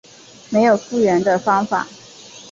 [0.49, 1.85] 没有复原的方法